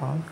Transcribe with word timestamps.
bounce 0.00 0.24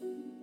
go 0.00 0.06
through. 0.06 0.39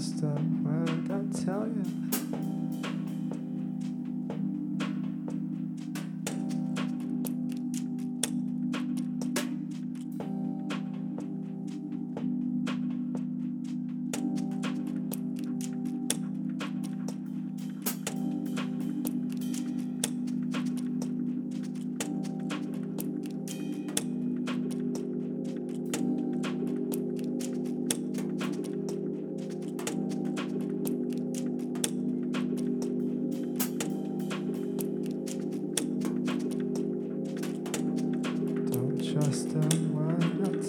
Don't 0.00 0.18
trust 0.18 0.22
a 0.22 0.28
word 0.64 1.10
I 1.10 1.44
tell 1.44 1.66
you. 1.66 1.99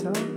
Word 0.03 0.30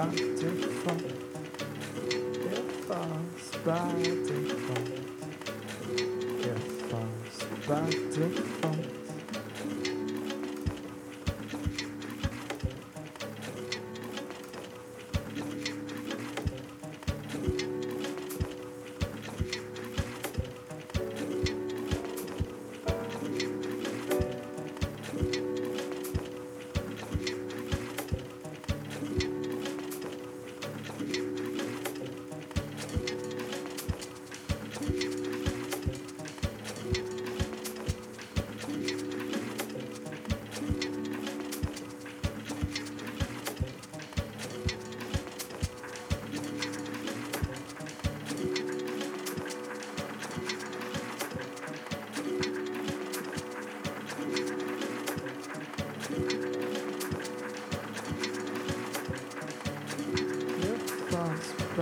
about 0.00 0.16
to 0.16 0.48
fall. 0.80 0.96
It 2.06 2.72
falls 2.86 3.54
about 3.54 4.02
to 4.02 4.38
fall. 4.64 4.88
It 6.40 6.58
falls 6.88 7.36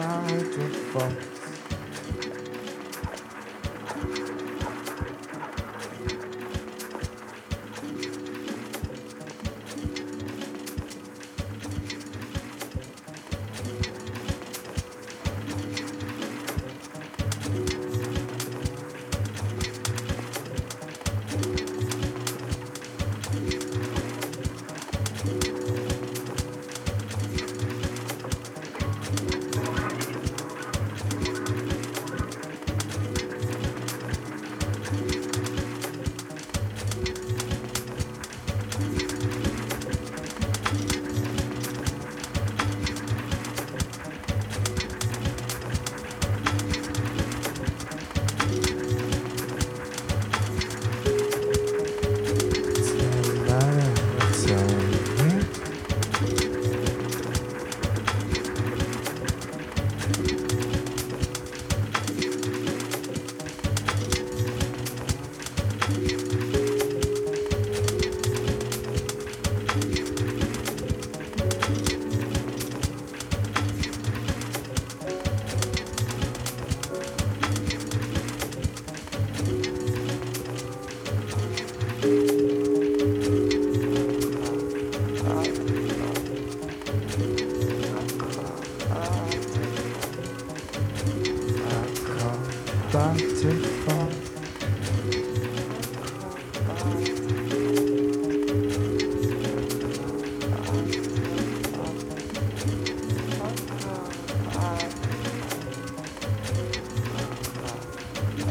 about 0.09 0.29
to 0.29 0.69
fall. 0.91 1.48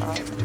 What's 0.08 0.37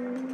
Mm-hmm. 0.00 0.29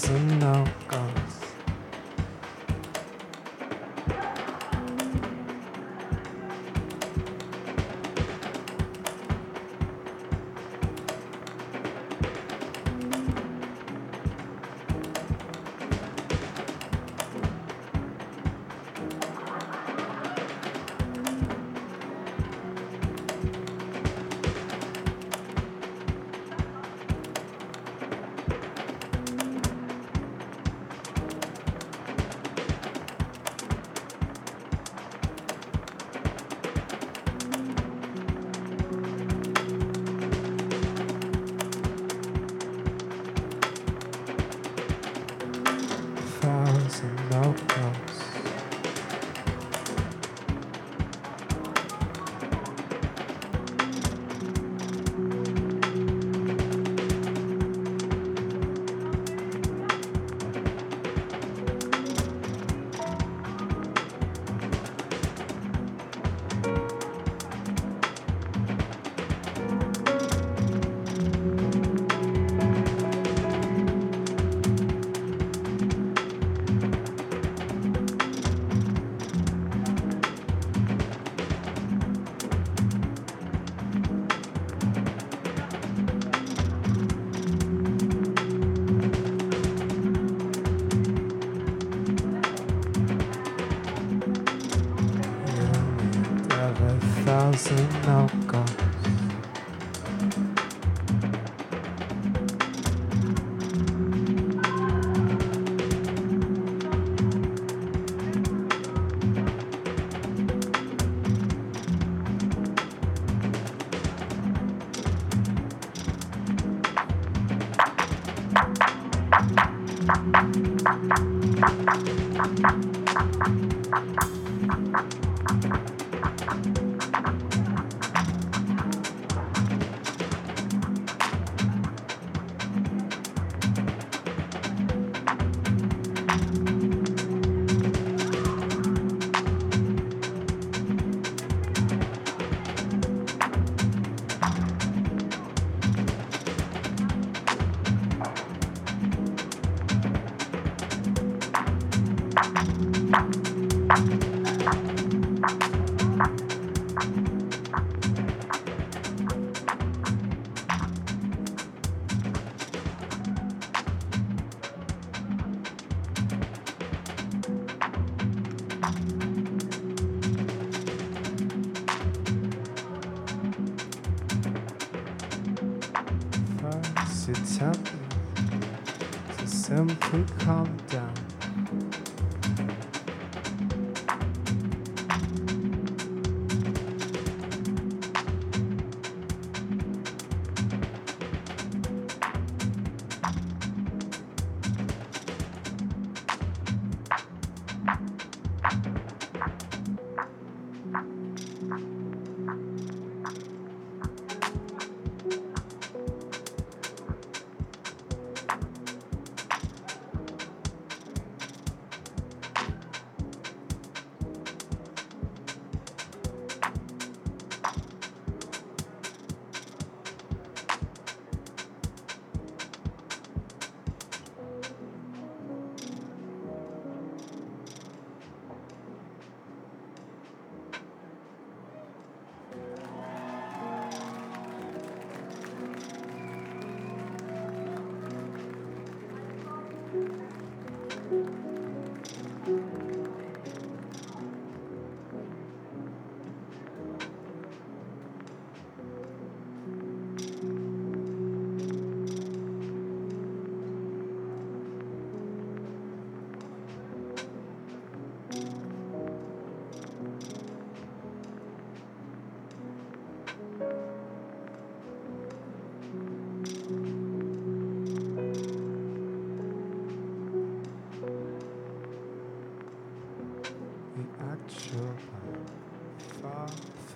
Thousand 0.00 0.39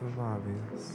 From 0.04 0.20
obvious. 0.20 0.93